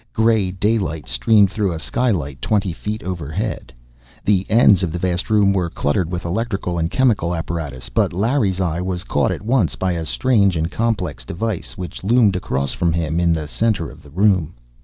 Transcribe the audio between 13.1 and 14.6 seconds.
in the center of the floor.